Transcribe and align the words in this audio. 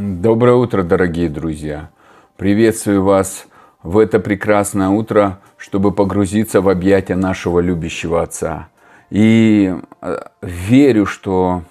Доброе 0.00 0.54
утро, 0.54 0.84
дорогие 0.84 1.28
друзья! 1.28 1.90
Приветствую 2.36 3.02
вас 3.02 3.48
в 3.82 3.98
это 3.98 4.20
прекрасное 4.20 4.90
утро, 4.90 5.40
чтобы 5.56 5.90
погрузиться 5.90 6.60
в 6.60 6.68
объятия 6.68 7.16
нашего 7.16 7.58
любящего 7.58 8.22
Отца. 8.22 8.68
И 9.10 9.74
э, 10.00 10.18
верю, 10.40 11.04
что 11.04 11.64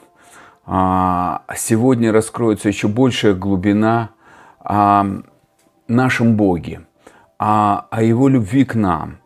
а, 0.65 1.43
сегодня 1.55 2.11
раскроется 2.11 2.67
еще 2.67 2.89
большая 2.89 3.33
глубина 3.33 4.09
о 4.59 5.05
нашем 5.87 6.35
Боге, 6.35 6.81
о, 7.39 7.85
Его 7.97 8.27
любви 8.27 8.65
к 8.65 8.75
нам, 8.75 9.19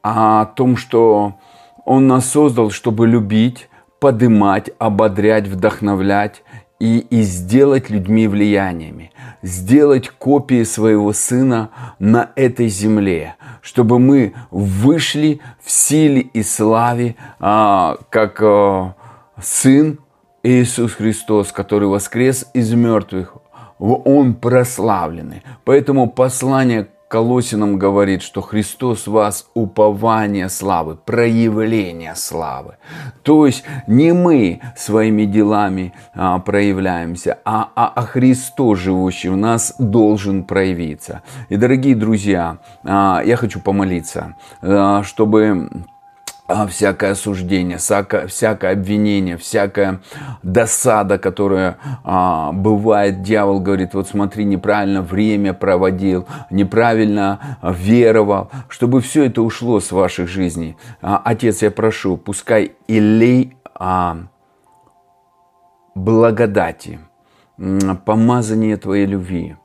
о 0.00 0.44
том, 0.44 0.76
что 0.76 1.40
Он 1.84 2.06
нас 2.06 2.30
создал, 2.30 2.70
чтобы 2.70 3.08
любить, 3.08 3.68
подымать, 3.98 4.70
ободрять, 4.78 5.48
вдохновлять 5.48 6.43
и, 6.78 6.98
и 6.98 7.22
сделать 7.22 7.90
людьми 7.90 8.28
влияниями, 8.28 9.12
сделать 9.42 10.10
копии 10.10 10.64
своего 10.64 11.12
Сына 11.12 11.70
на 11.98 12.30
этой 12.36 12.68
земле, 12.68 13.36
чтобы 13.62 13.98
мы 13.98 14.34
вышли 14.50 15.40
в 15.62 15.70
силе 15.70 16.20
и 16.20 16.42
славе, 16.42 17.16
а, 17.40 17.96
как 18.10 18.40
а, 18.42 18.94
Сын 19.40 19.98
Иисус 20.42 20.92
Христос, 20.92 21.52
который 21.52 21.88
воскрес 21.88 22.46
из 22.52 22.72
мертвых, 22.72 23.34
Он 23.78 24.34
прославленный. 24.34 25.42
Поэтому 25.64 26.08
послание 26.08 26.88
Колосинам 27.14 27.78
говорит, 27.78 28.22
что 28.22 28.40
Христос 28.40 29.06
вас 29.06 29.46
упование 29.54 30.48
славы, 30.48 30.96
проявление 30.96 32.16
славы. 32.16 32.74
То 33.22 33.46
есть 33.46 33.62
не 33.86 34.12
мы 34.12 34.60
своими 34.76 35.24
делами 35.24 35.92
а, 36.12 36.40
проявляемся, 36.40 37.38
а, 37.44 37.70
а, 37.76 37.92
а 37.94 38.02
Христос, 38.02 38.80
живущий 38.80 39.28
в 39.28 39.36
нас, 39.36 39.76
должен 39.78 40.42
проявиться. 40.42 41.22
И, 41.50 41.56
дорогие 41.56 41.94
друзья, 41.94 42.58
а, 42.82 43.22
я 43.24 43.36
хочу 43.36 43.60
помолиться, 43.60 44.34
а, 44.60 45.04
чтобы 45.04 45.68
всякое 46.68 47.12
осуждение, 47.12 47.78
всякое, 47.78 48.26
всякое 48.26 48.72
обвинение, 48.72 49.36
всякая 49.36 50.00
досада, 50.42 51.18
которая 51.18 51.78
а, 52.04 52.52
бывает, 52.52 53.22
дьявол 53.22 53.60
говорит, 53.60 53.94
вот 53.94 54.08
смотри, 54.08 54.44
неправильно 54.44 55.02
время 55.02 55.52
проводил, 55.52 56.26
неправильно 56.50 57.58
веровал, 57.62 58.50
чтобы 58.68 59.00
все 59.00 59.24
это 59.24 59.42
ушло 59.42 59.80
с 59.80 59.92
ваших 59.92 60.28
жизней. 60.28 60.76
А, 61.02 61.20
Отец, 61.24 61.62
я 61.62 61.70
прошу, 61.70 62.16
пускай 62.16 62.72
илей 62.86 63.56
а, 63.74 64.18
благодати, 65.94 67.00
помазание 68.04 68.76
Твоей 68.76 69.06
любви, 69.06 69.56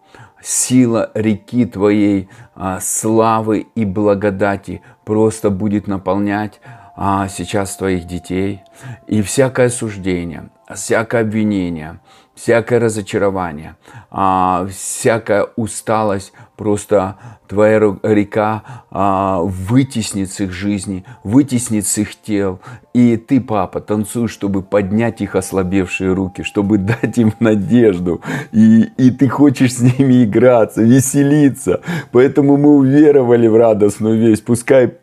сила 0.41 1.11
реки 1.13 1.65
Твоей 1.65 2.29
а, 2.55 2.79
славы 2.79 3.67
и 3.75 3.85
благодати 3.85 4.81
просто 5.05 5.49
будет 5.49 5.87
наполнять 5.87 6.61
а, 7.01 7.29
сейчас 7.29 7.77
Твоих 7.77 8.03
детей. 8.03 8.61
И 9.07 9.21
всякое 9.21 9.69
суждение, 9.69 10.49
всякое 10.75 11.21
обвинение, 11.21 12.01
всякое 12.39 12.79
разочарование, 12.79 13.75
а, 14.11 14.65
всякая 14.71 15.47
усталость 15.55 16.31
просто 16.55 17.15
твоя 17.47 17.79
река 18.03 18.63
а, 18.91 19.39
вытеснит 19.41 20.31
с 20.31 20.39
их 20.39 20.51
жизни, 20.51 21.03
вытеснит 21.23 21.87
с 21.87 21.97
их 21.97 22.15
тел. 22.15 22.59
И 22.93 23.17
ты, 23.17 23.39
папа, 23.41 23.79
танцуешь, 23.79 24.31
чтобы 24.31 24.61
поднять 24.61 25.21
их 25.21 25.35
ослабевшие 25.35 26.13
руки, 26.13 26.43
чтобы 26.43 26.77
дать 26.77 27.17
им 27.17 27.33
надежду. 27.39 28.21
И, 28.51 28.89
и 28.97 29.09
ты 29.09 29.29
хочешь 29.29 29.75
с 29.75 29.81
ними 29.81 30.25
играться, 30.25 30.83
веселиться. 30.83 31.81
Поэтому 32.11 32.57
мы 32.57 32.75
уверовали 32.75 33.47
в 33.47 33.55
радостную 33.55 34.19
весть. 34.19 34.45
Пускай 34.45 34.93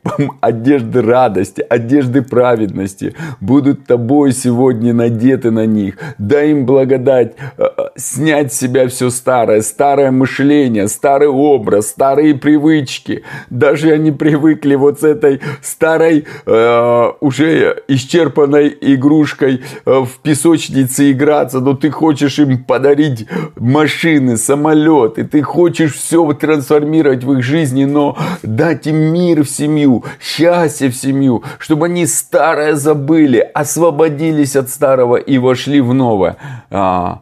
одежды 0.40 1.02
радости, 1.02 1.64
одежды 1.68 2.22
праведности 2.22 3.14
будут 3.40 3.86
тобой 3.86 4.32
сегодня 4.32 4.92
надеты 4.92 5.50
на 5.50 5.66
них. 5.66 5.96
Дай 6.18 6.50
им 6.50 6.66
благодать 6.66 7.25
э, 7.58 7.62
э, 7.76 7.88
снять 7.96 8.52
с 8.52 8.58
себя 8.58 8.88
все 8.88 9.10
старое, 9.10 9.62
старое 9.62 10.10
мышление, 10.10 10.88
старый 10.88 11.28
образ, 11.28 11.88
старые 11.88 12.34
привычки. 12.34 13.22
Даже 13.50 13.92
они 13.92 14.12
привыкли 14.12 14.74
вот 14.74 15.00
с 15.00 15.04
этой 15.04 15.40
старой, 15.62 16.26
э, 16.46 17.12
уже 17.20 17.82
исчерпанной 17.88 18.76
игрушкой 18.80 19.62
э, 19.84 19.90
в 19.90 20.18
песочнице 20.22 21.12
играться, 21.12 21.60
но 21.60 21.74
ты 21.74 21.90
хочешь 21.90 22.38
им 22.38 22.64
подарить 22.64 23.26
машины, 23.56 24.36
самолеты, 24.36 25.24
ты 25.24 25.42
хочешь 25.42 25.94
все 25.94 26.32
трансформировать 26.32 27.24
в 27.24 27.32
их 27.32 27.42
жизни, 27.42 27.84
но 27.84 28.16
дать 28.42 28.86
им 28.86 28.96
мир 28.96 29.42
в 29.42 29.50
семью, 29.50 30.04
счастье 30.20 30.90
в 30.90 30.96
семью, 30.96 31.42
чтобы 31.58 31.86
они 31.86 32.06
старое 32.06 32.74
забыли, 32.74 33.38
освободились 33.38 34.56
от 34.56 34.68
старого 34.68 35.16
и 35.16 35.38
вошли 35.38 35.80
в 35.80 35.94
новое. 35.94 36.36
А, 36.70 37.15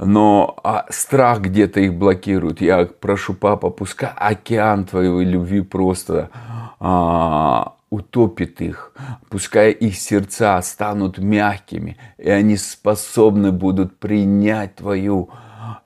но 0.00 0.56
а, 0.64 0.86
страх 0.88 1.40
где-то 1.40 1.80
их 1.80 1.94
блокирует. 1.94 2.60
Я 2.60 2.86
прошу, 2.86 3.34
папа, 3.34 3.70
пускай 3.70 4.10
океан 4.16 4.84
твоей 4.84 5.24
любви 5.24 5.60
просто 5.60 6.30
а, 6.78 7.74
утопит 7.90 8.60
их, 8.60 8.92
пускай 9.28 9.72
их 9.72 9.96
сердца 9.96 10.60
станут 10.62 11.18
мягкими, 11.18 11.98
и 12.18 12.30
они 12.30 12.56
способны 12.56 13.52
будут 13.52 13.98
принять 13.98 14.76
твою 14.76 15.30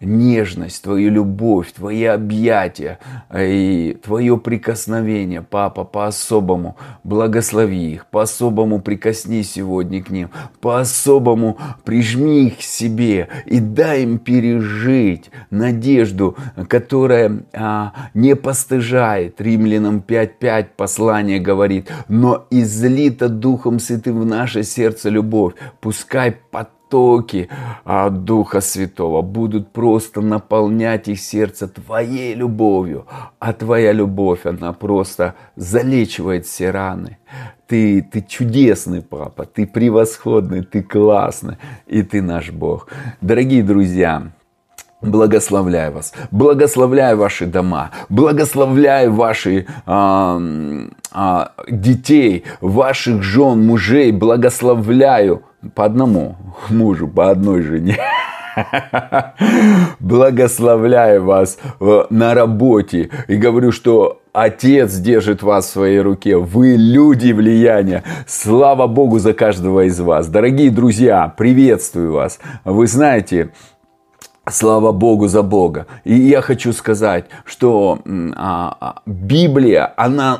нежность, 0.00 0.82
твою 0.82 1.10
любовь, 1.10 1.72
твои 1.72 2.04
объятия 2.04 2.98
и 3.36 3.96
твое 4.02 4.36
прикосновение, 4.36 5.42
папа, 5.42 5.84
по-особому 5.84 6.76
благослови 7.04 7.92
их, 7.92 8.06
по-особому 8.06 8.80
прикосни 8.80 9.42
сегодня 9.42 10.02
к 10.02 10.10
ним, 10.10 10.30
по-особому 10.60 11.58
прижми 11.84 12.46
их 12.46 12.58
к 12.58 12.62
себе 12.62 13.28
и 13.46 13.60
дай 13.60 14.02
им 14.02 14.18
пережить 14.18 15.30
надежду, 15.50 16.36
которая 16.68 17.44
а, 17.52 17.92
не 18.14 18.36
постыжает. 18.36 19.40
Римлянам 19.40 20.02
5.5 20.06 20.66
послание 20.76 21.40
говорит, 21.40 21.90
но 22.08 22.46
излита 22.50 23.28
Духом 23.28 23.78
Святым 23.78 24.20
в 24.20 24.26
наше 24.26 24.62
сердце 24.62 25.08
любовь, 25.08 25.54
пускай 25.80 26.32
под 26.32 26.68
потоки 26.84 27.48
от 27.84 28.24
Духа 28.24 28.60
Святого 28.60 29.22
будут 29.22 29.72
просто 29.72 30.20
наполнять 30.20 31.08
их 31.08 31.20
сердце 31.20 31.68
Твоей 31.68 32.34
любовью. 32.34 33.06
А 33.38 33.52
Твоя 33.52 33.92
любовь, 33.92 34.46
она 34.46 34.72
просто 34.72 35.34
залечивает 35.56 36.46
все 36.46 36.70
раны. 36.70 37.18
Ты, 37.66 38.02
ты 38.02 38.20
чудесный 38.20 39.02
папа, 39.02 39.44
ты 39.44 39.66
превосходный, 39.66 40.62
ты 40.62 40.82
классный, 40.82 41.56
и 41.86 42.02
ты 42.02 42.22
наш 42.22 42.50
Бог. 42.50 42.88
Дорогие 43.20 43.62
друзья, 43.62 44.22
Благословляю 45.02 45.92
вас, 45.92 46.14
благословляю 46.30 47.18
ваши 47.18 47.44
дома, 47.44 47.90
благословляю 48.08 49.12
ваши 49.12 49.66
а, 49.84 50.40
а, 51.12 51.52
детей, 51.68 52.44
ваших 52.62 53.22
жен, 53.22 53.66
мужей, 53.66 54.12
благословляю 54.12 55.42
по 55.74 55.84
одному 55.84 56.36
мужу, 56.68 57.08
по 57.08 57.30
одной 57.30 57.62
жене. 57.62 57.98
Благословляю 60.00 61.24
вас 61.24 61.58
э, 61.80 62.04
на 62.10 62.34
работе 62.34 63.10
и 63.26 63.36
говорю, 63.36 63.72
что 63.72 64.20
Отец 64.32 64.94
держит 64.96 65.42
вас 65.42 65.66
в 65.66 65.70
своей 65.70 66.00
руке. 66.00 66.36
Вы 66.36 66.76
люди 66.76 67.32
влияния. 67.32 68.02
Слава 68.26 68.86
Богу 68.88 69.18
за 69.18 69.32
каждого 69.32 69.86
из 69.86 70.00
вас. 70.00 70.26
Дорогие 70.28 70.70
друзья, 70.70 71.32
приветствую 71.36 72.12
вас. 72.12 72.40
Вы 72.64 72.86
знаете, 72.86 73.50
Слава 74.50 74.92
Богу 74.92 75.26
за 75.26 75.42
Бога. 75.42 75.86
И 76.04 76.14
я 76.14 76.42
хочу 76.42 76.74
сказать, 76.74 77.24
что 77.46 77.98
а, 78.36 78.76
а, 78.78 79.02
Библия, 79.06 79.94
она 79.96 80.38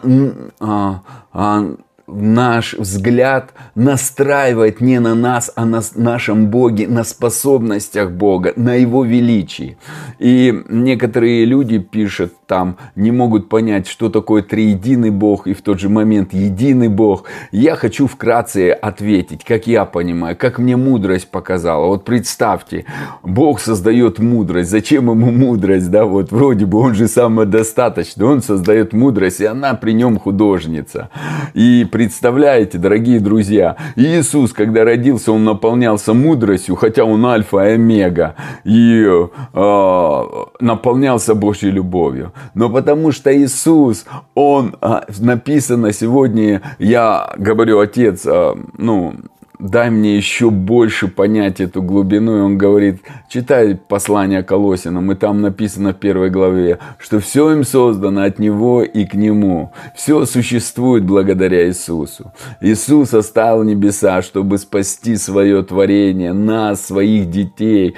а, 0.61 1.00
а, 1.32 1.65
наш 2.06 2.75
взгляд 2.75 3.53
настраивает 3.75 4.81
не 4.81 5.01
на 5.01 5.15
нас, 5.15 5.51
а 5.55 5.65
на 5.65 5.83
нашем 5.95 6.49
Боге, 6.49 6.89
на 6.89 7.05
способностях 7.05 8.11
Бога, 8.12 8.53
на 8.56 8.75
Его 8.75 9.05
величии. 9.05 9.77
И 10.19 10.62
некоторые 10.69 11.45
люди 11.45 11.79
пишут 11.79 12.35
там, 12.47 12.77
не 12.95 13.11
могут 13.11 13.49
понять, 13.49 13.87
что 13.87 14.11
такое 14.11 14.43
триединый 14.43 15.11
Бог 15.11 15.47
и 15.47 15.55
в 15.55 15.62
тот 15.62 15.81
же 15.81 15.89
момент 15.89 16.35
единый 16.35 16.89
Бог. 16.89 17.25
Я 17.53 17.77
хочу 17.77 18.06
вкратце 18.06 18.71
ответить, 18.71 19.45
как 19.45 19.67
я 19.67 19.85
понимаю, 19.85 20.37
как 20.37 20.59
мне 20.59 20.77
мудрость 20.77 21.31
показала. 21.31 21.87
Вот 21.87 22.05
представьте, 22.05 22.85
Бог 23.23 23.61
создает 23.61 24.19
мудрость. 24.19 24.71
Зачем 24.71 25.11
ему 25.11 25.31
мудрость? 25.31 25.91
Да, 25.91 26.05
вот 26.05 26.33
вроде 26.33 26.67
бы 26.67 26.79
он 26.79 26.95
же 26.95 27.09
самодостаточный, 27.09 28.27
он 28.27 28.43
создает 28.43 28.93
мудрость, 28.93 29.41
и 29.41 29.47
она 29.47 29.75
при 29.75 29.93
нем 29.93 30.19
художница. 30.19 31.09
И 31.55 31.87
представляете, 31.94 32.76
дорогие 32.76 33.20
друзья, 33.20 33.76
Иисус, 33.94 34.52
когда 34.52 34.82
родился, 34.82 35.31
он 35.31 35.44
наполнялся 35.44 36.12
мудростью, 36.12 36.75
хотя 36.75 37.05
он 37.05 37.25
альфа 37.25 37.69
и 37.69 37.75
омега, 37.75 38.35
и 38.64 39.06
э, 39.06 40.23
наполнялся 40.58 41.37
Божьей 41.37 41.70
любовью. 41.70 42.32
Но 42.55 42.69
потому 42.69 43.12
что 43.12 43.32
Иисус, 43.32 44.06
он, 44.35 44.75
э, 44.81 45.02
написано 45.20 45.93
сегодня, 45.93 46.62
я 46.81 47.32
говорю, 47.38 47.79
Отец, 47.79 48.23
э, 48.26 48.55
ну, 48.76 49.14
дай 49.59 49.91
мне 49.91 50.17
еще 50.17 50.51
больше 50.51 51.09
понять 51.09 51.61
эту 51.61 51.83
глубину. 51.83 52.39
И 52.39 52.41
он 52.41 52.59
говорит, 52.59 53.01
читай 53.29 53.75
послание 53.75 54.43
Колосинам, 54.43 55.12
и 55.12 55.15
там 55.15 55.41
написано 55.41 55.93
в 55.93 55.97
первой 55.97 56.31
главе, 56.31 56.79
что 56.99 57.21
все 57.21 57.53
им 57.53 57.65
создано 57.65 58.23
от 58.23 58.39
Него 58.39 58.83
и 58.83 59.05
к 59.05 59.15
Нему. 59.15 59.73
Все 59.97 60.25
существует 60.27 61.05
благодаря 61.05 61.67
Иисусу. 61.69 62.33
Иисус 62.61 63.15
оставил 63.15 63.62
небеса, 63.62 64.23
чтобы 64.23 64.59
спасти 64.59 65.17
свое 65.17 65.62
творение, 65.62 66.33
нас, 66.33 66.87
своих 66.87 67.31
детей. 67.31 67.95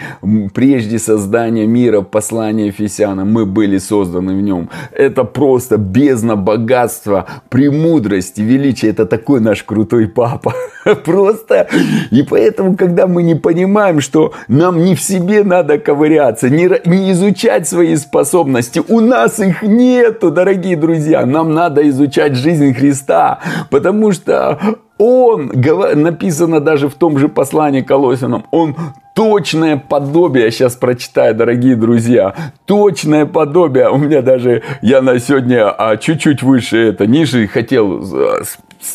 Прежде 0.54 0.98
создания 0.98 1.66
мира, 1.66 2.02
послание 2.02 2.68
Ефесянам, 2.68 3.32
мы 3.32 3.46
были 3.46 3.78
созданы 3.78 4.36
в 4.36 4.40
Нем. 4.42 4.68
Это 4.92 5.24
просто 5.24 5.78
бездна 5.78 6.36
богатства, 6.36 7.26
премудрости, 7.48 8.40
величия. 8.40 8.88
Это 8.88 9.06
такой 9.06 9.40
наш 9.40 9.62
крутой 9.62 10.08
папа. 10.08 10.54
Просто 11.04 11.45
просто. 11.46 11.68
И 12.10 12.22
поэтому, 12.22 12.76
когда 12.76 13.06
мы 13.06 13.22
не 13.22 13.34
понимаем, 13.34 14.00
что 14.00 14.32
нам 14.48 14.84
не 14.84 14.94
в 14.94 15.00
себе 15.00 15.44
надо 15.44 15.78
ковыряться, 15.78 16.50
не, 16.50 16.68
не 16.84 17.12
изучать 17.12 17.68
свои 17.68 17.96
способности, 17.96 18.82
у 18.88 19.00
нас 19.00 19.38
их 19.38 19.62
нету, 19.62 20.30
дорогие 20.30 20.76
друзья. 20.76 21.24
Нам 21.26 21.54
надо 21.54 21.88
изучать 21.88 22.36
жизнь 22.36 22.74
Христа, 22.74 23.40
потому 23.70 24.12
что 24.12 24.58
он, 24.98 25.52
написано 25.94 26.60
даже 26.60 26.88
в 26.88 26.94
том 26.94 27.18
же 27.18 27.28
послании 27.28 27.82
Колосинам, 27.82 28.46
он 28.50 28.74
точное 29.14 29.76
подобие, 29.76 30.50
сейчас 30.50 30.74
прочитаю, 30.74 31.34
дорогие 31.34 31.76
друзья, 31.76 32.34
точное 32.64 33.26
подобие, 33.26 33.90
у 33.90 33.98
меня 33.98 34.22
даже, 34.22 34.62
я 34.82 35.02
на 35.02 35.18
сегодня 35.18 35.70
а, 35.70 35.96
чуть-чуть 35.96 36.42
выше 36.42 36.76
это, 36.88 37.06
ниже 37.06 37.46
хотел 37.46 38.02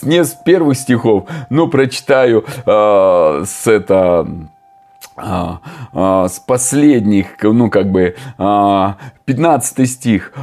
не 0.03 0.23
с 0.23 0.29
первых 0.33 0.77
стихов, 0.77 1.25
но 1.49 1.67
прочитаю 1.67 2.45
э, 2.65 3.43
с 3.45 3.67
это 3.67 4.27
а, 5.15 5.59
а, 5.93 6.27
с 6.27 6.39
последних, 6.39 7.27
ну 7.41 7.69
как 7.69 7.91
бы 7.91 8.15
15 8.38 9.89
стих, 9.89 10.33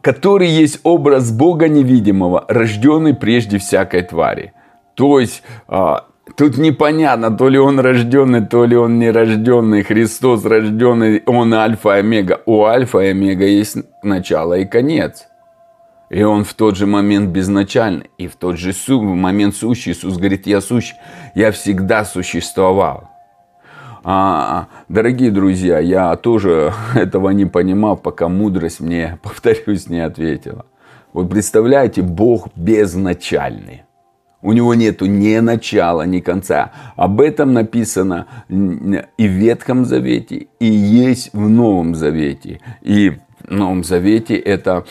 который 0.00 0.48
есть 0.48 0.80
образ 0.82 1.30
Бога 1.30 1.68
невидимого, 1.68 2.44
рожденный 2.48 3.14
прежде 3.14 3.58
всякой 3.58 4.02
твари. 4.02 4.52
То 4.94 5.20
есть 5.20 5.42
Тут 6.34 6.58
непонятно, 6.58 7.30
то 7.30 7.48
ли 7.48 7.58
он 7.58 7.78
рожденный, 7.78 8.44
то 8.44 8.64
ли 8.64 8.76
он 8.76 8.98
нерожденный. 8.98 9.82
Христос 9.82 10.44
рожденный, 10.44 11.22
он 11.24 11.54
альфа 11.54 11.96
и 11.96 12.00
омега. 12.00 12.42
У 12.46 12.64
альфа 12.64 12.98
и 12.98 13.10
омега 13.10 13.46
есть 13.46 13.76
начало 14.02 14.54
и 14.54 14.66
конец. 14.66 15.28
И 16.08 16.22
он 16.22 16.44
в 16.44 16.54
тот 16.54 16.76
же 16.76 16.86
момент 16.86 17.30
безначальный, 17.30 18.10
и 18.16 18.28
в 18.28 18.36
тот 18.36 18.58
же 18.58 18.72
су, 18.72 19.00
в 19.00 19.14
момент 19.14 19.56
сущий. 19.56 19.92
Иисус 19.92 20.16
говорит, 20.16 20.46
я 20.46 20.60
сущ, 20.60 20.94
я 21.34 21.50
всегда 21.50 22.04
существовал. 22.04 23.10
А, 24.04 24.68
дорогие 24.88 25.32
друзья, 25.32 25.80
я 25.80 26.14
тоже 26.14 26.72
этого 26.94 27.30
не 27.30 27.44
понимал, 27.44 27.96
пока 27.96 28.28
мудрость 28.28 28.78
мне, 28.80 29.18
повторюсь, 29.22 29.88
не 29.88 29.98
ответила. 30.00 30.66
Вот 31.12 31.28
представляете, 31.28 32.02
Бог 32.02 32.48
безначальный. 32.54 33.82
У 34.42 34.52
него 34.52 34.74
нету 34.74 35.06
ни 35.06 35.36
начала, 35.38 36.02
ни 36.02 36.20
конца. 36.20 36.70
Об 36.94 37.20
этом 37.20 37.52
написано 37.52 38.26
и 38.48 39.26
в 39.26 39.30
Ветхом 39.32 39.84
Завете, 39.84 40.46
и 40.60 40.66
есть 40.66 41.30
в 41.32 41.48
Новом 41.48 41.96
Завете. 41.96 42.60
И 42.82 43.10
в 43.10 43.50
Новом 43.50 43.82
Завете 43.82 44.36
это 44.36 44.84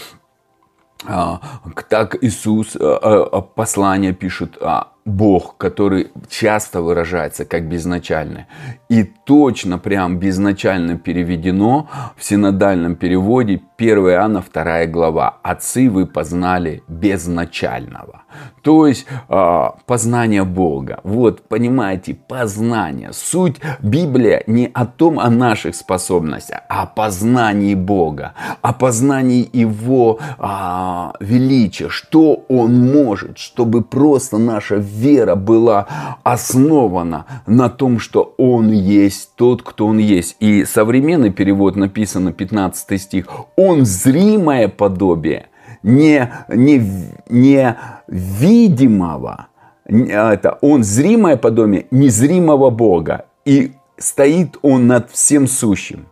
так 1.89 2.23
Иисус 2.23 2.75
а, 2.75 3.29
а, 3.31 3.41
послание 3.41 4.13
пишет 4.13 4.57
Бог, 5.05 5.57
который 5.57 6.07
часто 6.29 6.81
выражается 6.81 7.45
как 7.45 7.69
безначальный. 7.69 8.45
И 8.89 9.03
точно 9.03 9.77
прям 9.77 10.17
безначально 10.17 10.97
переведено 10.97 11.87
в 12.17 12.23
синодальном 12.23 12.95
переводе 12.95 13.61
1 13.77 13.97
Иоанна 13.97 14.43
2 14.51 14.85
глава. 14.87 15.37
«Отцы 15.43 15.91
вы 15.91 16.07
познали 16.07 16.81
безначального». 16.87 18.23
То 18.63 18.87
есть 18.87 19.05
э, 19.29 19.63
познание 19.85 20.43
Бога. 20.43 20.99
Вот, 21.03 21.47
понимаете, 21.47 22.15
познание. 22.15 23.13
Суть 23.13 23.61
Библия 23.81 24.43
не 24.47 24.69
о 24.73 24.85
том, 24.85 25.19
о 25.19 25.29
наших 25.29 25.75
способностях, 25.75 26.61
а 26.67 26.83
о 26.83 26.85
познании 26.87 27.75
Бога, 27.75 28.33
о 28.61 28.73
познании 28.73 29.47
Его 29.53 30.19
э, 30.19 31.23
величия, 31.23 31.89
что 31.89 32.43
Он 32.49 32.91
может, 32.91 33.37
чтобы 33.37 33.83
просто 33.83 34.37
наша 34.37 34.75
вера 34.75 34.94
была 35.36 35.88
основана 36.24 37.25
на 37.47 37.69
том, 37.69 38.00
что 38.00 38.33
Он 38.38 38.71
есть 38.71 39.31
тот, 39.36 39.62
кто 39.62 39.88
Он 39.88 39.97
есть. 39.97 40.38
И 40.39 40.65
современный 40.65 41.31
перевод 41.31 41.75
написано, 41.75 42.31
15 42.31 43.01
стих, 43.01 43.27
Он 43.56 43.86
зримое 43.86 44.68
подобие– 44.68 45.47
не, 45.86 46.31
не, 46.50 47.12
не 47.30 47.77
видимого, 48.07 49.47
это 49.86 50.57
он 50.62 50.83
зримое 50.83 51.38
подобие 51.38 51.86
незримого 51.91 52.71
Бога. 52.71 53.25
И 53.45 53.74
стоит 53.98 54.57
он 54.63 54.88
над 54.88 55.12
всем 55.12 55.48
сущим. 55.48 56.07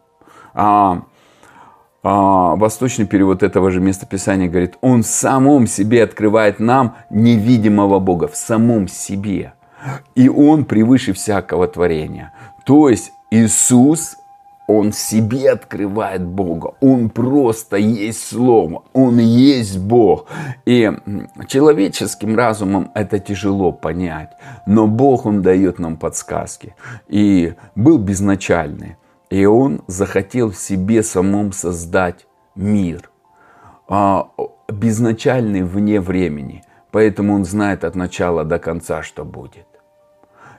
А, 0.54 1.02
а, 2.04 2.56
восточный 2.56 3.06
перевод 3.06 3.44
этого 3.44 3.72
же 3.72 3.80
местописания 3.80 4.50
говорит, 4.50 4.78
он 4.82 5.04
в 5.04 5.08
самом 5.08 5.68
себе 5.68 6.04
открывает 6.04 6.60
нам 6.60 6.98
невидимого 7.10 8.00
Бога, 8.00 8.28
в 8.28 8.36
самом 8.36 8.88
себе. 8.88 9.54
И 10.16 10.30
он 10.30 10.66
превыше 10.66 11.14
всякого 11.14 11.68
творения. 11.68 12.34
То 12.66 12.90
есть 12.90 13.12
Иисус 13.32 14.18
он 14.68 14.94
себе 14.94 15.52
открывает 15.52 16.24
Бога. 16.24 16.76
Он 16.80 17.10
просто 17.10 17.78
есть 17.78 18.28
Слово. 18.28 18.84
Он 18.94 19.20
есть 19.20 19.78
Бог. 19.78 20.28
И 20.66 20.92
человеческим 21.48 22.36
разумом 22.38 22.92
это 22.96 23.20
тяжело 23.20 23.72
понять. 23.72 24.32
Но 24.66 24.88
Бог, 24.88 25.26
Он 25.26 25.42
дает 25.42 25.80
нам 25.80 25.98
подсказки. 25.98 26.76
И 27.10 27.56
был 27.76 27.98
безначальный. 27.98 28.96
И 29.34 29.48
Он 29.48 29.82
захотел 29.88 30.52
в 30.52 30.58
себе 30.58 31.02
самом 31.02 31.54
создать 31.54 32.28
мир. 32.54 33.10
А, 33.88 34.30
безначальный 34.72 35.64
вне 35.64 36.00
времени. 36.00 36.64
Поэтому 36.92 37.34
Он 37.34 37.44
знает 37.44 37.84
от 37.84 37.96
начала 37.96 38.44
до 38.44 38.60
конца, 38.60 39.02
что 39.02 39.26
будет. 39.26 39.66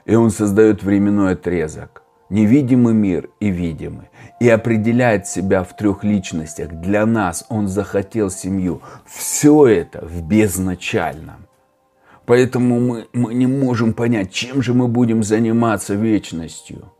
И 0.03 0.13
Он 0.15 0.29
создает 0.29 0.83
временной 0.83 1.33
отрезок 1.35 2.03
невидимый 2.29 2.93
мир 2.93 3.29
и 3.39 3.49
видимый, 3.49 4.09
и 4.41 4.49
определяет 4.49 5.25
себя 5.25 5.63
в 5.63 5.77
трех 5.77 6.03
личностях. 6.03 6.69
Для 6.73 7.05
нас 7.05 7.45
Он 7.47 7.69
захотел 7.69 8.29
семью. 8.29 8.81
Все 9.05 9.67
это 9.67 10.05
в 10.05 10.21
безначальном. 10.21 11.47
Поэтому 12.25 12.81
мы, 12.81 13.07
мы 13.13 13.35
не 13.35 13.47
можем 13.47 13.93
понять, 13.93 14.33
чем 14.33 14.61
же 14.61 14.73
мы 14.73 14.89
будем 14.89 15.23
заниматься 15.23 15.93
вечностью. 15.93 16.91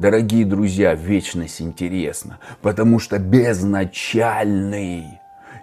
Дорогие 0.00 0.46
друзья, 0.46 0.94
вечность 0.94 1.60
интересна, 1.60 2.38
потому 2.62 2.98
что 2.98 3.18
безначальный, 3.18 5.04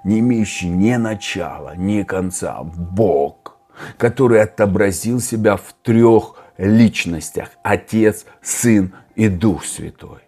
не 0.04 0.20
имеющий 0.20 0.70
ни 0.70 0.96
начала, 0.96 1.76
ни 1.76 2.04
конца, 2.04 2.62
Бог, 2.62 3.58
который 3.98 4.44
отобразил 4.44 5.22
себя 5.22 5.58
в 5.58 5.74
трех 5.82 6.36
личностях– 6.60 7.50
Отец, 7.64 8.28
Сын 8.44 8.94
и 9.16 9.28
Дух 9.28 9.66
Святой. 9.66 10.20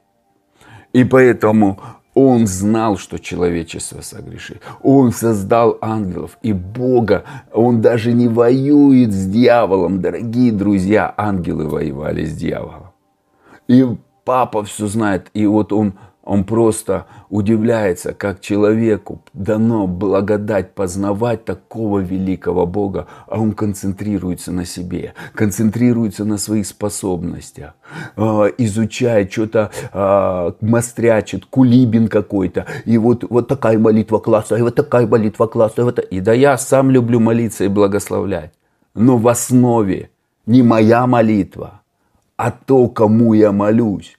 И 0.91 1.03
поэтому 1.03 1.79
он 2.15 2.47
знал, 2.47 2.97
что 2.97 3.19
человечество 3.19 4.01
согрешит. 4.01 4.63
Он 4.81 5.11
создал 5.11 5.77
ангелов 5.81 6.39
и 6.41 6.51
Бога. 6.51 7.25
Он 7.53 7.79
даже 7.79 8.13
не 8.13 8.27
воюет 8.27 9.13
с 9.13 9.27
дьяволом. 9.27 10.01
Дорогие 10.01 10.51
друзья, 10.51 11.13
ангелы 11.15 11.67
воевали 11.67 12.25
с 12.25 12.35
дьяволом. 12.35 12.88
И 13.69 13.85
папа 14.25 14.63
все 14.63 14.87
знает. 14.87 15.29
И 15.33 15.45
вот 15.45 15.71
он 15.71 15.93
он 16.29 16.43
просто 16.43 17.07
удивляется, 17.31 18.13
как 18.13 18.39
человеку 18.39 19.23
дано 19.33 19.87
благодать 19.87 20.75
познавать 20.75 21.43
такого 21.43 21.99
великого 21.99 22.67
Бога, 22.67 23.07
а 23.25 23.39
он 23.39 23.53
концентрируется 23.53 24.51
на 24.51 24.63
себе, 24.63 25.15
концентрируется 25.33 26.25
на 26.25 26.37
своих 26.37 26.67
способностях, 26.67 27.73
а, 28.15 28.45
изучает 28.59 29.31
что-то, 29.31 29.71
а, 29.91 30.53
мастрячит, 30.61 31.45
кулибин 31.45 32.07
какой-то, 32.09 32.67
и 32.85 32.99
вот, 32.99 33.25
вот 33.27 33.47
такая 33.47 33.79
молитва 33.79 34.19
класса, 34.19 34.55
и 34.55 34.61
вот 34.61 34.75
такая 34.75 35.07
молитва 35.07 35.47
класса, 35.47 35.81
и, 35.81 35.83
вот, 35.83 35.97
и 35.97 36.19
да 36.19 36.33
я 36.33 36.59
сам 36.59 36.91
люблю 36.91 37.19
молиться 37.19 37.63
и 37.63 37.69
благословлять. 37.69 38.51
но 38.93 39.17
в 39.17 39.27
основе 39.27 40.11
не 40.45 40.61
моя 40.61 41.07
молитва, 41.07 41.81
а 42.39 42.51
то, 42.51 42.87
кому 42.87 43.33
я 43.33 43.51
молюсь. 43.51 44.17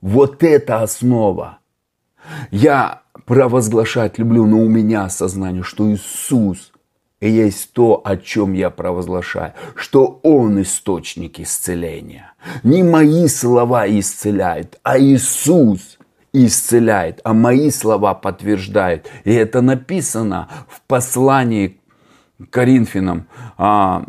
Вот 0.00 0.44
это 0.44 0.82
основа. 0.82 1.58
Я 2.52 3.02
провозглашать 3.24 4.18
люблю, 4.18 4.46
но 4.46 4.60
у 4.60 4.68
меня 4.68 5.06
осознание, 5.06 5.64
что 5.64 5.92
Иисус 5.92 6.72
есть 7.20 7.72
то, 7.72 8.00
о 8.04 8.16
чем 8.18 8.52
я 8.52 8.70
провозглашаю, 8.70 9.52
что 9.74 10.20
Он 10.22 10.62
источник 10.62 11.40
исцеления. 11.40 12.34
Не 12.62 12.84
мои 12.84 13.26
слова 13.26 13.88
исцеляют, 13.88 14.78
а 14.84 15.00
Иисус 15.00 15.98
исцеляет, 16.32 17.20
а 17.24 17.34
мои 17.34 17.70
слова 17.70 18.14
подтверждают. 18.14 19.08
И 19.24 19.32
это 19.32 19.60
написано 19.60 20.48
в 20.68 20.82
послании 20.82 21.80
к 22.38 22.48
Коринфянам, 22.48 23.26
2 23.56 23.56
а, 23.58 24.06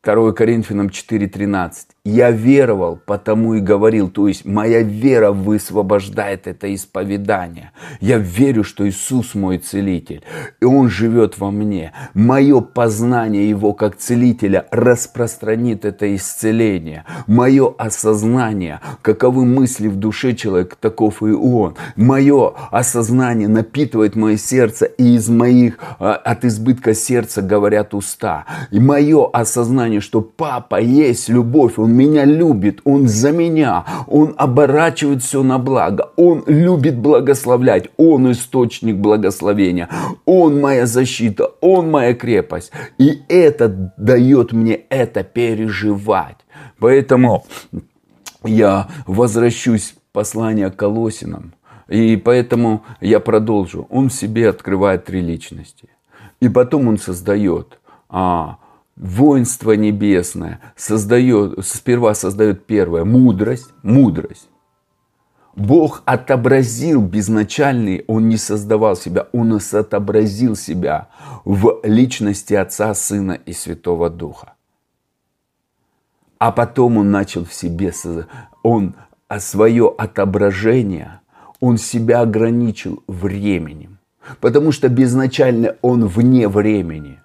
Коринфянам 0.00 0.86
4.13 0.86 1.91
я 2.04 2.32
веровал, 2.32 2.98
потому 3.06 3.54
и 3.54 3.60
говорил. 3.60 4.10
То 4.10 4.26
есть 4.26 4.44
моя 4.44 4.82
вера 4.82 5.30
высвобождает 5.30 6.48
это 6.48 6.74
исповедание. 6.74 7.70
Я 8.00 8.18
верю, 8.18 8.64
что 8.64 8.88
Иисус 8.88 9.36
мой 9.36 9.58
целитель, 9.58 10.22
и 10.60 10.64
Он 10.64 10.88
живет 10.88 11.38
во 11.38 11.52
мне. 11.52 11.92
Мое 12.12 12.60
познание 12.60 13.48
Его 13.48 13.72
как 13.72 13.96
целителя 13.96 14.66
распространит 14.72 15.84
это 15.84 16.12
исцеление. 16.16 17.04
Мое 17.28 17.72
осознание, 17.78 18.80
каковы 19.00 19.44
мысли 19.44 19.86
в 19.86 19.94
душе 19.94 20.34
человека, 20.34 20.74
таков 20.80 21.22
и 21.22 21.30
Он. 21.30 21.76
Мое 21.94 22.52
осознание 22.72 23.46
напитывает 23.46 24.16
мое 24.16 24.38
сердце, 24.38 24.86
и 24.86 25.14
из 25.14 25.28
моих, 25.28 25.78
а, 26.00 26.14
от 26.14 26.44
избытка 26.44 26.94
сердца 26.94 27.42
говорят 27.42 27.94
уста. 27.94 28.44
И 28.72 28.80
мое 28.80 29.30
осознание, 29.32 30.00
что 30.00 30.20
Папа 30.20 30.80
есть 30.80 31.28
любовь, 31.28 31.78
Он 31.78 31.91
меня 31.92 32.24
любит, 32.24 32.80
Он 32.84 33.08
за 33.08 33.32
меня, 33.32 33.84
Он 34.06 34.34
оборачивает 34.36 35.22
все 35.22 35.42
на 35.42 35.58
благо, 35.58 36.10
Он 36.16 36.42
любит 36.46 36.98
благословлять, 36.98 37.88
Он 37.96 38.32
источник 38.32 38.96
благословения, 38.96 39.88
Он 40.24 40.60
моя 40.60 40.86
защита, 40.86 41.50
Он 41.60 41.90
моя 41.90 42.14
крепость. 42.14 42.72
И 42.98 43.22
это 43.28 43.92
дает 43.96 44.52
мне 44.52 44.74
это 44.88 45.22
переживать. 45.22 46.38
Поэтому 46.78 47.44
я 48.44 48.88
возвращусь 49.06 49.94
послание 50.12 50.70
к 50.70 50.76
Колосинам. 50.76 51.52
И 51.88 52.16
поэтому 52.16 52.84
я 53.00 53.20
продолжу. 53.20 53.86
Он 53.90 54.08
в 54.08 54.12
себе 54.12 54.48
открывает 54.48 55.04
три 55.04 55.20
личности. 55.20 55.88
И 56.40 56.48
потом 56.48 56.88
он 56.88 56.98
создает 56.98 57.78
а, 58.08 58.56
воинство 58.96 59.72
небесное 59.72 60.60
создает, 60.76 61.64
сперва 61.66 62.14
создает 62.14 62.66
первое, 62.66 63.04
мудрость, 63.04 63.68
мудрость. 63.82 64.48
Бог 65.54 66.02
отобразил 66.06 67.02
безначальный, 67.02 68.04
Он 68.06 68.28
не 68.28 68.38
создавал 68.38 68.96
себя, 68.96 69.28
Он 69.32 69.52
отобразил 69.72 70.56
себя 70.56 71.08
в 71.44 71.80
личности 71.82 72.54
Отца, 72.54 72.94
Сына 72.94 73.32
и 73.32 73.52
Святого 73.52 74.08
Духа. 74.08 74.54
А 76.38 76.52
потом 76.52 76.96
Он 76.96 77.10
начал 77.10 77.44
в 77.44 77.52
себе, 77.52 77.92
Он 78.62 78.94
а 79.32 79.40
свое 79.40 79.94
отображение, 79.96 81.20
Он 81.60 81.78
себя 81.78 82.20
ограничил 82.20 83.02
временем. 83.06 83.98
Потому 84.40 84.72
что 84.72 84.90
безначально 84.90 85.76
Он 85.80 86.06
вне 86.06 86.48
времени. 86.48 87.21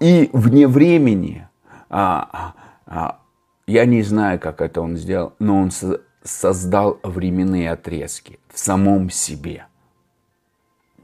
И 0.00 0.30
вне 0.32 0.66
времени, 0.66 1.48
а, 1.88 2.54
а, 2.86 3.20
я 3.66 3.84
не 3.84 4.02
знаю, 4.02 4.40
как 4.40 4.60
это 4.60 4.80
он 4.80 4.96
сделал, 4.96 5.34
но 5.38 5.58
он 5.58 5.70
со- 5.70 6.00
создал 6.22 6.98
временные 7.02 7.70
отрезки 7.70 8.38
в 8.48 8.58
самом 8.58 9.10
себе. 9.10 9.66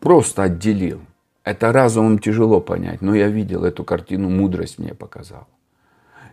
Просто 0.00 0.44
отделил. 0.44 1.00
Это 1.44 1.72
разумом 1.72 2.18
тяжело 2.18 2.60
понять, 2.60 3.02
но 3.02 3.14
я 3.14 3.28
видел 3.28 3.64
эту 3.64 3.84
картину, 3.84 4.28
мудрость 4.28 4.78
мне 4.78 4.94
показала. 4.94 5.46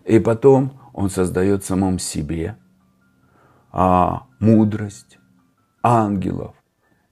И 0.06 0.20
потом 0.20 0.80
он 0.94 1.10
создает 1.10 1.64
в 1.64 1.68
самом 1.68 2.00
себе 2.00 2.58
а, 3.72 4.28
мудрость 4.40 5.18
ангелов, 5.82 6.56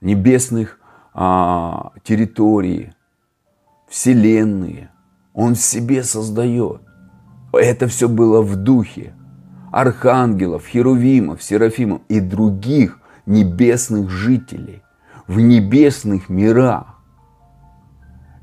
небесных 0.01 0.79
а, 1.13 1.91
территорий, 2.03 2.93
вселенные, 3.87 4.89
он 5.33 5.55
в 5.55 5.61
себе 5.61 6.03
создает. 6.03 6.81
Это 7.53 7.87
все 7.87 8.07
было 8.07 8.41
в 8.41 8.55
духе. 8.55 9.13
Архангелов, 9.71 10.65
Херувимов, 10.67 11.41
Серафимов 11.41 12.01
и 12.09 12.19
других 12.19 12.99
небесных 13.25 14.09
жителей 14.09 14.81
в 15.27 15.39
небесных 15.39 16.29
мирах. 16.29 16.99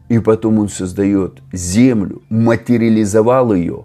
И 0.08 0.18
потом 0.20 0.58
он 0.58 0.70
создает 0.70 1.42
землю, 1.52 2.22
материализовал 2.30 3.52
ее, 3.52 3.84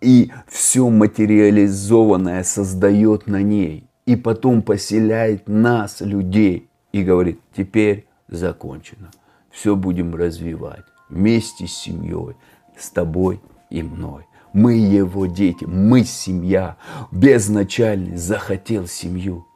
и 0.00 0.30
все 0.46 0.88
материализованное 0.88 2.44
создает 2.44 3.26
на 3.26 3.42
ней. 3.42 3.90
И 4.04 4.14
потом 4.14 4.62
поселяет 4.62 5.48
нас, 5.48 6.00
людей, 6.00 6.70
и 6.92 7.02
говорит, 7.02 7.40
теперь 7.56 8.06
закончено. 8.28 9.10
Все 9.50 9.74
будем 9.74 10.14
развивать 10.14 10.84
вместе 11.08 11.66
с 11.66 11.72
семьей, 11.72 12.36
с 12.78 12.90
тобой 12.90 13.40
и 13.70 13.82
мной. 13.82 14.26
Мы 14.52 14.74
его 14.74 15.26
дети, 15.26 15.64
мы 15.64 16.04
семья. 16.04 16.76
Безначальный 17.10 18.16
захотел 18.16 18.86
семью. 18.86 19.46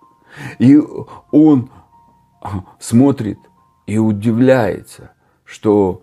И 0.59 0.79
он 1.33 1.71
смотрит 2.79 3.39
и 3.87 3.99
удивляется, 3.99 5.13
что 5.45 6.03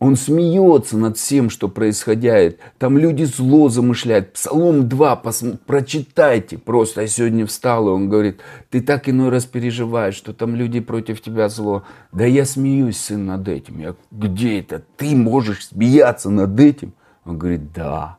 он 0.00 0.16
смеется 0.16 0.96
над 0.96 1.16
всем, 1.16 1.50
что 1.50 1.68
происходит. 1.68 2.60
Там 2.78 2.98
люди 2.98 3.24
зло 3.24 3.68
замышляют. 3.68 4.32
Псалом 4.32 4.88
2, 4.88 5.16
пос... 5.16 5.44
прочитайте 5.66 6.56
просто. 6.56 7.02
Я 7.02 7.06
сегодня 7.08 7.46
встал, 7.46 7.88
и 7.88 7.90
он 7.90 8.08
говорит, 8.08 8.40
ты 8.70 8.80
так 8.80 9.08
иной 9.08 9.30
раз 9.30 9.44
переживаешь, 9.44 10.14
что 10.14 10.32
там 10.32 10.54
люди 10.54 10.78
против 10.80 11.20
тебя 11.20 11.48
зло. 11.48 11.82
Да 12.12 12.24
я 12.24 12.44
смеюсь, 12.44 12.98
сын, 12.98 13.26
над 13.26 13.48
этим. 13.48 13.80
Я, 13.80 13.94
где 14.12 14.60
это? 14.60 14.82
Ты 14.96 15.16
можешь 15.16 15.66
смеяться 15.66 16.30
над 16.30 16.58
этим? 16.60 16.92
Он 17.24 17.36
говорит, 17.36 17.72
да. 17.72 18.18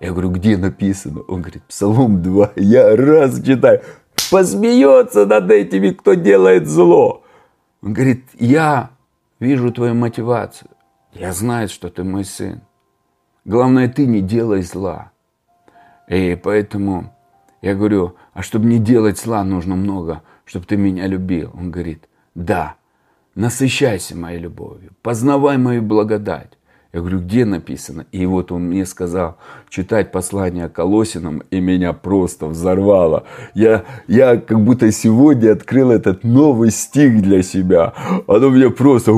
Я 0.00 0.10
говорю, 0.10 0.30
где 0.30 0.56
написано? 0.56 1.20
Он 1.28 1.42
говорит, 1.42 1.62
Псалом 1.64 2.22
2. 2.22 2.52
Я 2.56 2.96
раз 2.96 3.40
читаю. 3.42 3.82
Посмеется 4.32 5.26
над 5.26 5.50
этими, 5.50 5.90
кто 5.90 6.14
делает 6.14 6.66
зло. 6.66 7.22
Он 7.82 7.92
говорит, 7.92 8.24
я 8.38 8.90
вижу 9.38 9.72
твою 9.72 9.94
мотивацию. 9.94 10.70
Я 11.18 11.32
знаю, 11.32 11.68
что 11.68 11.90
ты 11.90 12.04
мой 12.04 12.24
сын. 12.24 12.60
Главное, 13.44 13.88
ты 13.88 14.06
не 14.06 14.20
делай 14.20 14.62
зла. 14.62 15.10
И 16.06 16.38
поэтому 16.40 17.12
я 17.60 17.74
говорю, 17.74 18.14
а 18.32 18.42
чтобы 18.42 18.66
не 18.66 18.78
делать 18.78 19.18
зла, 19.18 19.42
нужно 19.42 19.74
много, 19.74 20.22
чтобы 20.44 20.66
ты 20.66 20.76
меня 20.76 21.06
любил. 21.06 21.50
Он 21.54 21.70
говорит, 21.72 22.08
да, 22.36 22.76
насыщайся 23.34 24.16
моей 24.16 24.38
любовью, 24.38 24.92
познавай 25.02 25.58
мою 25.58 25.82
благодать. 25.82 26.57
Я 26.90 27.00
говорю, 27.00 27.20
где 27.20 27.44
написано? 27.44 28.06
И 28.12 28.24
вот 28.24 28.50
он 28.50 28.62
мне 28.62 28.86
сказал 28.86 29.36
читать 29.68 30.10
послание 30.10 30.70
Колосинам, 30.70 31.42
и 31.50 31.60
меня 31.60 31.92
просто 31.92 32.46
взорвало. 32.46 33.24
Я, 33.52 33.84
я 34.06 34.38
как 34.38 34.64
будто 34.64 34.90
сегодня 34.90 35.52
открыл 35.52 35.90
этот 35.90 36.24
новый 36.24 36.70
стих 36.70 37.20
для 37.20 37.42
себя. 37.42 37.92
Оно 38.26 38.48
мне 38.48 38.70
просто... 38.70 39.12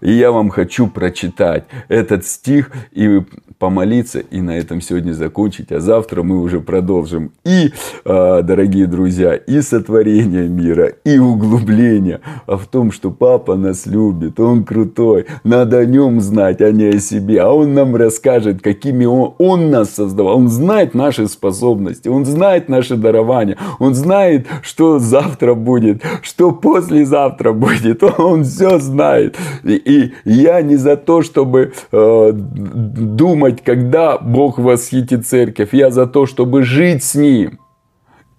И 0.00 0.12
я 0.12 0.32
вам 0.32 0.50
хочу 0.50 0.88
прочитать 0.88 1.66
этот 1.88 2.26
стих 2.26 2.72
и 2.90 3.22
помолиться, 3.58 4.20
и 4.20 4.40
на 4.40 4.56
этом 4.56 4.80
сегодня 4.80 5.12
закончить. 5.12 5.72
А 5.72 5.80
завтра 5.80 6.22
мы 6.22 6.40
уже 6.40 6.60
продолжим. 6.60 7.32
И, 7.44 7.72
а, 8.04 8.42
дорогие 8.42 8.86
друзья, 8.86 9.34
и 9.34 9.60
сотворение 9.60 10.48
мира, 10.48 10.92
и 11.04 11.18
углубление. 11.18 12.20
А 12.46 12.56
в 12.56 12.66
том, 12.66 12.92
что 12.92 13.10
папа 13.10 13.56
нас 13.56 13.86
любит, 13.86 14.38
он 14.40 14.64
крутой. 14.64 15.26
Надо 15.44 15.78
о 15.78 15.84
нем 15.84 16.20
знать, 16.20 16.60
а 16.60 16.70
не 16.70 16.87
о 16.88 16.98
себе, 16.98 17.40
а 17.42 17.50
Он 17.50 17.74
нам 17.74 17.96
расскажет, 17.96 18.62
какими 18.62 19.04
Он, 19.04 19.34
он 19.38 19.70
нас 19.70 19.90
создавал. 19.90 20.36
Он 20.36 20.48
знает 20.48 20.94
наши 20.94 21.28
способности, 21.28 22.08
Он 22.08 22.24
знает 22.24 22.68
наши 22.68 22.96
дарования, 22.96 23.56
Он 23.78 23.94
знает, 23.94 24.46
что 24.62 24.98
завтра 24.98 25.54
будет, 25.54 26.02
что 26.22 26.52
послезавтра 26.52 27.52
будет. 27.52 28.02
Он 28.18 28.44
все 28.44 28.78
знает. 28.78 29.36
И, 29.64 29.74
и 29.76 30.12
я 30.24 30.62
не 30.62 30.76
за 30.76 30.96
то, 30.96 31.22
чтобы 31.22 31.72
э, 31.92 32.30
думать, 32.32 33.62
когда 33.62 34.18
Бог 34.18 34.58
восхитит 34.58 35.26
церковь. 35.26 35.70
Я 35.72 35.90
за 35.90 36.06
то, 36.06 36.26
чтобы 36.26 36.62
жить 36.62 37.02
с 37.04 37.14
Ним 37.14 37.58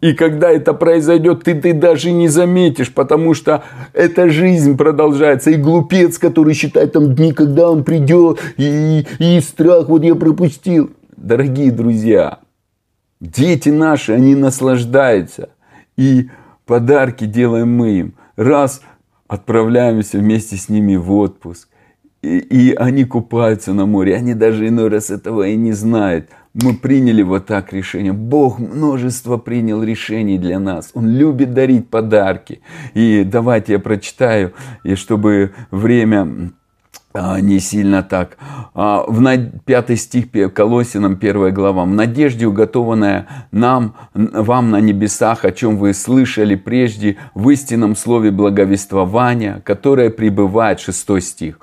И 0.01 0.13
когда 0.13 0.49
это 0.49 0.73
произойдет, 0.73 1.43
ты, 1.43 1.55
ты 1.55 1.73
даже 1.73 2.11
не 2.11 2.29
заметишь, 2.29 2.93
потому 2.93 3.33
что 3.33 3.63
эта 3.93 4.29
жизнь 4.29 4.77
продолжается. 4.77 5.51
И 5.51 5.55
глупец, 5.55 6.17
который 6.17 6.53
считает 6.53 6.93
там 6.93 7.15
дни, 7.15 7.33
когда 7.33 7.69
он 7.69 7.83
придет, 7.83 8.39
и, 8.57 9.05
и 9.19 9.41
страх, 9.41 9.89
вот 9.89 10.03
я 10.03 10.15
пропустил. 10.15 10.91
Дорогие 11.17 11.71
друзья, 11.71 12.39
дети 13.19 13.69
наши, 13.69 14.13
они 14.13 14.35
наслаждаются. 14.35 15.49
И 15.97 16.29
подарки 16.65 17.25
делаем 17.25 17.75
мы 17.75 17.91
им. 17.99 18.13
Раз 18.37 18.81
отправляемся 19.27 20.17
вместе 20.17 20.55
с 20.55 20.69
ними 20.69 20.95
в 20.95 21.11
отпуск. 21.11 21.67
И, 22.21 22.37
и 22.37 22.73
они 22.73 23.03
купаются 23.03 23.73
на 23.73 23.85
море. 23.85 24.15
Они 24.15 24.33
даже 24.33 24.65
иной 24.65 24.87
раз 24.87 25.09
этого 25.09 25.45
и 25.45 25.57
не 25.57 25.73
знают 25.73 26.29
мы 26.63 26.73
приняли 26.73 27.21
вот 27.21 27.45
так 27.45 27.73
решение. 27.73 28.13
Бог 28.13 28.59
множество 28.59 29.37
принял 29.37 29.83
решений 29.83 30.37
для 30.37 30.59
нас. 30.59 30.91
Он 30.93 31.07
любит 31.07 31.53
дарить 31.53 31.89
подарки. 31.89 32.61
И 32.93 33.23
давайте 33.23 33.73
я 33.73 33.79
прочитаю, 33.79 34.53
и 34.83 34.95
чтобы 34.95 35.53
время 35.71 36.51
а, 37.11 37.39
не 37.41 37.59
сильно 37.59 38.03
так. 38.03 38.37
А, 38.75 39.03
в 39.07 39.49
пятый 39.65 39.97
стих 39.97 40.27
Колосинам, 40.53 41.15
первая 41.15 41.51
глава. 41.51 41.83
«В 41.83 41.87
надежде, 41.87 42.45
уготованная 42.45 43.47
нам, 43.51 43.95
вам 44.13 44.69
на 44.69 44.79
небесах, 44.79 45.43
о 45.43 45.51
чем 45.51 45.77
вы 45.77 45.93
слышали 45.93 46.53
прежде, 46.55 47.17
в 47.33 47.49
истинном 47.49 47.95
слове 47.95 48.29
благовествования, 48.29 49.61
которое 49.65 50.11
пребывает», 50.11 50.79
шестой 50.79 51.21
стих, 51.21 51.59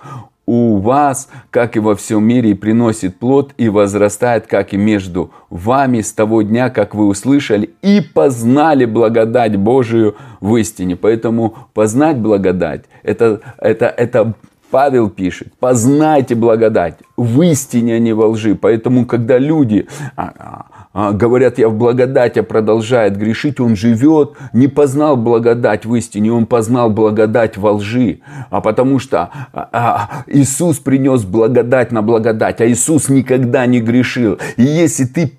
у 0.46 0.78
вас, 0.78 1.28
как 1.50 1.76
и 1.76 1.80
во 1.80 1.96
всем 1.96 2.24
мире, 2.24 2.54
приносит 2.54 3.18
плод, 3.18 3.52
и 3.58 3.68
возрастает, 3.68 4.46
как 4.46 4.72
и 4.72 4.76
между 4.76 5.32
вами 5.50 6.00
с 6.00 6.12
того 6.12 6.42
дня, 6.42 6.70
как 6.70 6.94
вы 6.94 7.06
услышали 7.06 7.70
и 7.82 8.00
познали 8.00 8.84
благодать 8.84 9.56
Божию 9.56 10.16
в 10.40 10.56
истине. 10.56 10.96
Поэтому 10.96 11.54
познать 11.74 12.18
благодать, 12.18 12.84
это, 13.02 13.40
это, 13.58 13.86
это 13.86 14.34
Павел 14.70 15.10
пишет, 15.10 15.52
познайте 15.58 16.34
благодать 16.34 16.98
в 17.16 17.42
истине, 17.42 17.94
а 17.94 17.98
не 17.98 18.12
во 18.12 18.28
лжи. 18.28 18.54
Поэтому, 18.54 19.06
когда 19.06 19.38
люди 19.38 19.86
а, 20.16 20.32
а, 20.38 20.66
говорят, 20.96 21.58
я 21.58 21.68
в 21.68 21.74
благодати, 21.74 22.40
продолжает 22.40 23.18
грешить, 23.18 23.60
он 23.60 23.76
живет, 23.76 24.32
не 24.54 24.66
познал 24.66 25.16
благодать 25.16 25.84
в 25.84 25.94
истине, 25.94 26.32
он 26.32 26.46
познал 26.46 26.88
благодать 26.88 27.58
во 27.58 27.72
лжи. 27.72 28.20
А 28.50 28.62
потому 28.62 28.98
что 28.98 29.30
а, 29.52 30.24
Иисус 30.26 30.78
принес 30.78 31.24
благодать 31.24 31.92
на 31.92 32.00
благодать, 32.00 32.60
а 32.60 32.66
Иисус 32.66 33.10
никогда 33.10 33.66
не 33.66 33.80
грешил. 33.80 34.38
И 34.56 34.62
если 34.62 35.04
ты 35.04 35.38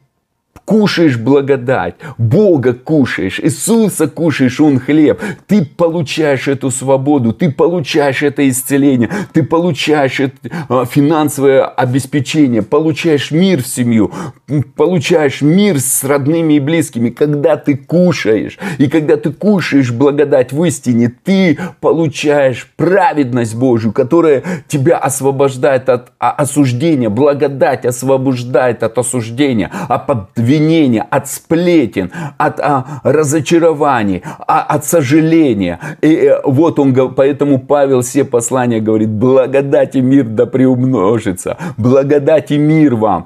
кушаешь 0.68 1.18
благодать, 1.18 1.96
Бога 2.18 2.74
кушаешь, 2.74 3.40
Иисуса 3.40 4.10
кушаешь, 4.10 4.60
Он 4.60 4.80
хлеб, 4.80 5.22
ты 5.48 5.64
получаешь 5.64 6.50
эту 6.50 6.72
свободу, 6.72 7.32
ты 7.32 7.50
получаешь 7.50 8.22
это 8.22 8.48
исцеление, 8.50 9.10
ты 9.32 9.44
получаешь 9.44 10.20
это 10.20 10.36
а, 10.68 10.86
финансовое 10.86 11.64
обеспечение, 11.64 12.64
получаешь 12.64 13.32
мир 13.32 13.64
в 13.64 13.68
семью, 13.68 14.12
получаешь 14.76 15.42
мир 15.42 15.80
с 15.80 16.04
родными 16.04 16.56
и 16.56 16.60
близкими, 16.60 17.12
когда 17.12 17.56
ты 17.56 17.78
кушаешь. 17.78 18.60
И 18.78 18.88
когда 18.88 19.16
ты 19.16 19.32
кушаешь 19.32 19.94
благодать 19.94 20.52
в 20.52 20.62
истине, 20.66 21.14
ты 21.24 21.58
получаешь 21.80 22.70
праведность 22.76 23.56
Божью, 23.56 23.94
которая 23.94 24.44
тебя 24.68 24.98
освобождает 24.98 25.88
от 25.88 26.12
осуждения, 26.20 27.10
благодать 27.10 27.86
освобождает 27.86 28.84
от 28.84 28.98
осуждения, 28.98 29.72
от 29.88 30.08
обвинения, 30.58 31.06
от 31.10 31.28
сплетен, 31.28 32.12
от 32.38 32.60
а, 32.60 33.02
разочарований, 33.04 34.24
а, 34.48 34.62
от 34.62 34.86
сожаления. 34.86 35.80
И 36.02 36.08
э, 36.08 36.42
вот 36.44 36.80
он, 36.80 36.94
поэтому 37.16 37.60
Павел 37.60 38.02
все 38.02 38.24
послания 38.24 38.80
говорит, 38.80 39.10
благодать 39.10 39.96
и 39.96 40.02
мир 40.02 40.26
да 40.26 40.46
приумножится, 40.46 41.58
благодать 41.78 42.52
и 42.52 42.58
мир 42.58 42.96
вам, 42.96 43.26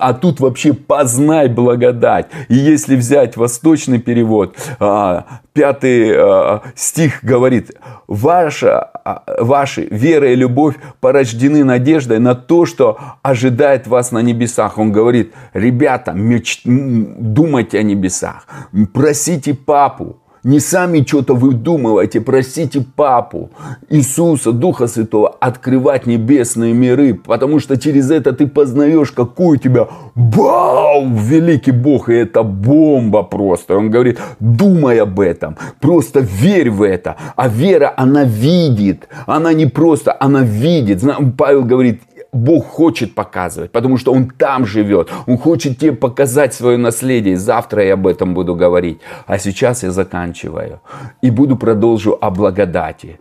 а 0.00 0.14
тут 0.14 0.40
вообще 0.40 0.72
познай 0.72 1.48
благодать. 1.48 2.26
И 2.48 2.54
если 2.54 2.96
взять 2.96 3.36
восточный 3.36 3.98
перевод, 3.98 4.56
а, 4.78 5.24
пятый 5.52 6.12
а, 6.14 6.62
стих 6.74 7.22
говорит, 7.22 7.72
ваша, 8.06 8.80
а, 8.80 9.22
ваши 9.38 9.86
вера 9.90 10.32
и 10.32 10.34
любовь 10.34 10.76
порождены 11.00 11.64
надеждой 11.64 12.18
на 12.18 12.34
то, 12.34 12.66
что 12.66 12.98
ожидает 13.22 13.86
вас 13.86 14.12
на 14.12 14.20
небесах. 14.20 14.78
Он 14.78 14.92
говорит, 14.92 15.32
ребята, 15.52 16.12
меч... 16.12 16.62
думайте 16.64 17.78
о 17.78 17.82
небесах, 17.82 18.46
просите 18.92 19.54
папу, 19.54 20.21
не 20.44 20.58
сами 20.60 21.04
что-то 21.06 21.34
выдумывайте, 21.34 22.20
просите 22.20 22.84
Папу, 22.96 23.50
Иисуса, 23.88 24.52
Духа 24.52 24.86
Святого, 24.88 25.36
открывать 25.40 26.06
небесные 26.06 26.74
миры, 26.74 27.14
потому 27.14 27.60
что 27.60 27.76
через 27.76 28.10
это 28.10 28.32
ты 28.32 28.46
познаешь, 28.46 29.12
какой 29.12 29.56
у 29.56 29.60
тебя 29.60 29.88
Вау, 30.14 31.08
великий 31.14 31.72
Бог, 31.72 32.08
и 32.08 32.14
это 32.14 32.42
бомба 32.42 33.22
просто. 33.22 33.76
Он 33.76 33.90
говорит, 33.90 34.18
думай 34.40 35.00
об 35.00 35.20
этом, 35.20 35.56
просто 35.80 36.20
верь 36.20 36.70
в 36.70 36.82
это. 36.82 37.16
А 37.36 37.48
вера, 37.48 37.92
она 37.96 38.24
видит, 38.24 39.08
она 39.26 39.52
не 39.52 39.66
просто, 39.66 40.16
она 40.18 40.42
видит. 40.42 41.02
Павел 41.38 41.64
говорит, 41.64 42.02
Бог 42.32 42.66
хочет 42.66 43.14
показывать, 43.14 43.72
потому 43.72 43.98
что 43.98 44.12
Он 44.12 44.30
там 44.30 44.64
живет. 44.64 45.10
Он 45.26 45.36
хочет 45.36 45.78
тебе 45.78 45.92
показать 45.92 46.54
свое 46.54 46.78
наследие. 46.78 47.36
Завтра 47.36 47.84
я 47.84 47.94
об 47.94 48.06
этом 48.06 48.32
буду 48.34 48.54
говорить. 48.54 49.00
А 49.26 49.38
сейчас 49.38 49.82
я 49.82 49.90
заканчиваю. 49.90 50.80
И 51.20 51.30
буду 51.30 51.56
продолжу 51.56 52.16
о 52.20 52.30
благодати. 52.30 53.20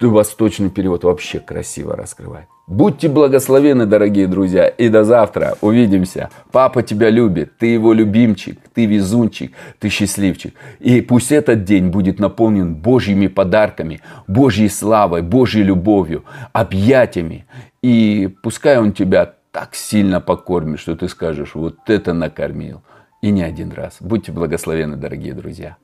Восточный 0.00 0.68
перевод 0.68 1.04
вообще 1.04 1.38
красиво 1.38 1.96
раскрывает. 1.96 2.46
Будьте 2.66 3.08
благословены, 3.08 3.86
дорогие 3.86 4.26
друзья, 4.26 4.66
и 4.66 4.88
до 4.88 5.04
завтра. 5.04 5.56
Увидимся. 5.60 6.30
Папа 6.50 6.82
тебя 6.82 7.10
любит, 7.10 7.58
ты 7.58 7.66
его 7.66 7.92
любимчик, 7.92 8.58
ты 8.74 8.86
везунчик, 8.86 9.52
ты 9.78 9.88
счастливчик. 9.88 10.54
И 10.80 11.00
пусть 11.00 11.32
этот 11.32 11.64
день 11.64 11.88
будет 11.88 12.18
наполнен 12.18 12.74
Божьими 12.74 13.28
подарками, 13.28 14.00
Божьей 14.26 14.68
славой, 14.68 15.22
Божьей 15.22 15.62
любовью, 15.62 16.24
объятиями. 16.52 17.46
И 17.82 18.28
пускай 18.42 18.78
он 18.78 18.92
тебя 18.92 19.34
так 19.50 19.74
сильно 19.74 20.20
покормит, 20.20 20.80
что 20.80 20.96
ты 20.96 21.08
скажешь, 21.08 21.54
вот 21.54 21.78
это 21.86 22.12
накормил. 22.12 22.82
И 23.20 23.30
не 23.30 23.42
один 23.42 23.70
раз. 23.72 23.98
Будьте 24.00 24.32
благословены, 24.32 24.96
дорогие 24.96 25.34
друзья. 25.34 25.76